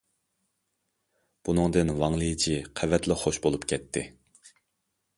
بۇنىڭدىن 1.49 1.93
ۋاڭ 2.01 2.17
لىجى 2.23 2.57
قەۋەتلا 2.81 3.21
خۇش 3.27 3.41
بولۇپ 3.47 3.71
كەتتى. 3.75 4.09